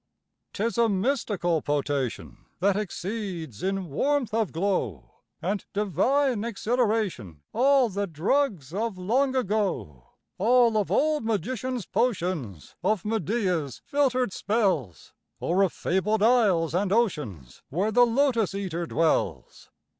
'Tis 0.53 0.79
a 0.79 0.89
mystical 0.89 1.61
potation 1.61 2.37
That 2.59 2.75
exceeds 2.75 3.61
in 3.61 3.85
warmth 3.87 4.33
of 4.33 4.51
glow 4.51 5.11
And 5.43 5.63
divine 5.73 6.43
exhilaration 6.43 7.43
All 7.53 7.87
the 7.87 8.07
drugs 8.07 8.73
of 8.73 8.97
long 8.97 9.35
ago 9.35 10.07
All 10.39 10.75
of 10.75 10.89
old 10.89 11.23
magicians' 11.23 11.85
potions 11.85 12.75
Of 12.83 13.05
Medea's 13.05 13.83
filtered 13.85 14.33
spells 14.33 15.13
Or 15.39 15.61
of 15.61 15.71
fabled 15.71 16.23
isles 16.23 16.73
and 16.73 16.91
oceans 16.91 17.61
Where 17.69 17.91
the 17.91 18.03
Lotos 18.03 18.55
eater 18.55 18.87
dwells! 18.87 19.69